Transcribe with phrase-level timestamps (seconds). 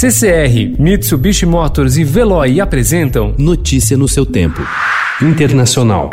[0.00, 4.62] CCR, Mitsubishi Motors e Veloy apresentam Notícia no seu tempo.
[5.20, 6.08] Internacional.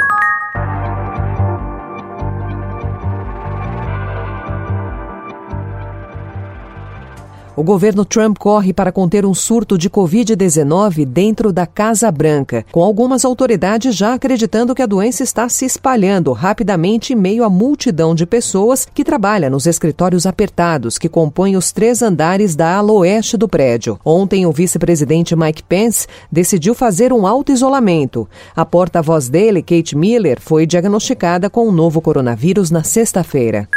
[7.57, 12.83] O governo Trump corre para conter um surto de Covid-19 dentro da Casa Branca, com
[12.83, 18.13] algumas autoridades já acreditando que a doença está se espalhando rapidamente em meio à multidão
[18.13, 23.37] de pessoas que trabalha nos escritórios apertados que compõem os três andares da ala oeste
[23.37, 23.97] do prédio.
[24.03, 28.27] Ontem, o vice-presidente Mike Pence decidiu fazer um auto-isolamento.
[28.53, 33.69] A porta-voz dele, Kate Miller, foi diagnosticada com o novo coronavírus na sexta-feira.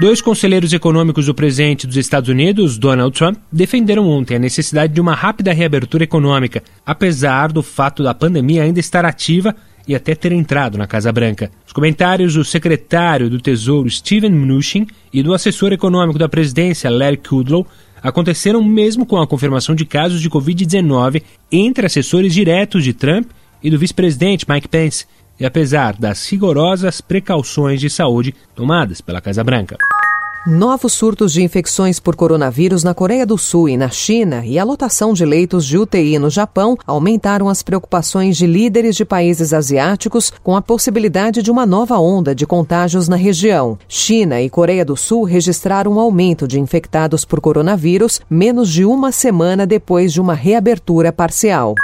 [0.00, 5.00] Dois conselheiros econômicos do presidente dos Estados Unidos, Donald Trump, defenderam ontem a necessidade de
[5.00, 9.56] uma rápida reabertura econômica, apesar do fato da pandemia ainda estar ativa
[9.88, 11.50] e até ter entrado na Casa Branca.
[11.66, 17.16] Os comentários do secretário do Tesouro Steven Mnuchin e do assessor econômico da presidência Larry
[17.16, 17.66] Kudlow
[18.00, 23.68] aconteceram mesmo com a confirmação de casos de Covid-19 entre assessores diretos de Trump e
[23.68, 25.06] do vice-presidente Mike Pence
[25.38, 29.76] e apesar das rigorosas precauções de saúde tomadas pela Casa Branca.
[30.46, 34.64] Novos surtos de infecções por coronavírus na Coreia do Sul e na China e a
[34.64, 40.32] lotação de leitos de UTI no Japão aumentaram as preocupações de líderes de países asiáticos
[40.42, 43.78] com a possibilidade de uma nova onda de contágios na região.
[43.88, 49.12] China e Coreia do Sul registraram um aumento de infectados por coronavírus menos de uma
[49.12, 51.74] semana depois de uma reabertura parcial.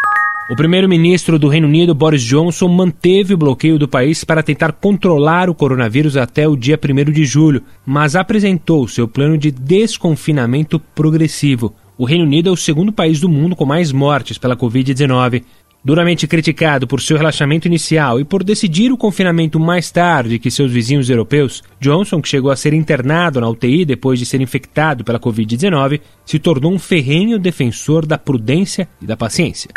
[0.51, 5.49] O primeiro-ministro do Reino Unido, Boris Johnson, manteve o bloqueio do país para tentar controlar
[5.49, 11.75] o coronavírus até o dia 1 de julho, mas apresentou seu plano de desconfinamento progressivo.
[11.97, 15.43] O Reino Unido é o segundo país do mundo com mais mortes pela Covid-19.
[15.83, 20.71] Duramente criticado por seu relaxamento inicial e por decidir o confinamento mais tarde que seus
[20.71, 25.21] vizinhos europeus, Johnson, que chegou a ser internado na UTI depois de ser infectado pela
[25.21, 29.71] Covid-19, se tornou um ferrenho defensor da prudência e da paciência.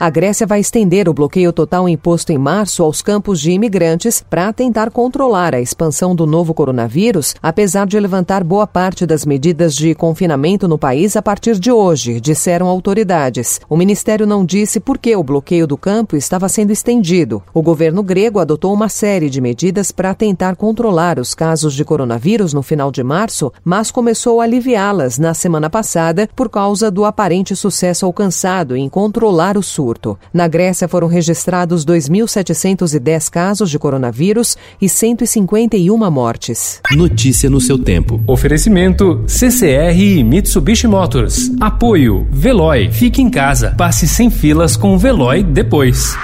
[0.00, 4.52] A Grécia vai estender o bloqueio total imposto em março aos campos de imigrantes para
[4.52, 9.96] tentar controlar a expansão do novo coronavírus, apesar de levantar boa parte das medidas de
[9.96, 13.60] confinamento no país a partir de hoje, disseram autoridades.
[13.68, 17.42] O ministério não disse por que o bloqueio do campo estava sendo estendido.
[17.52, 22.52] O governo grego adotou uma série de medidas para tentar controlar os casos de coronavírus
[22.52, 27.56] no final de março, mas começou a aliviá-las na semana passada por causa do aparente
[27.56, 30.18] sucesso alcançado em controlar o sul surto.
[30.32, 36.80] Na Grécia foram registrados 2.710 casos de coronavírus e 151 mortes.
[36.92, 38.22] Notícia no seu tempo.
[38.26, 41.50] Oferecimento CCR e Mitsubishi Motors.
[41.60, 42.90] Apoio Veloy.
[42.90, 43.74] Fique em casa.
[43.76, 46.16] Passe sem filas com o Veloy depois.